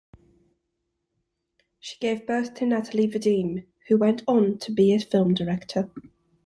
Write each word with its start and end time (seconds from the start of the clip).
She 1.79 1.95
gave 1.99 2.25
birth 2.25 2.55
to 2.55 2.65
Nathalie 2.65 3.07
Vadim, 3.07 3.67
who 3.87 3.97
went 3.97 4.23
on 4.27 4.57
to 4.57 4.71
be 4.71 4.95
a 4.95 4.99
film 4.99 5.35
director. 5.35 5.91